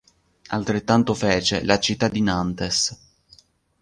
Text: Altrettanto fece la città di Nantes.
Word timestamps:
Altrettanto 0.47 1.13
fece 1.13 1.63
la 1.63 1.77
città 1.79 2.07
di 2.07 2.21
Nantes. 2.23 2.99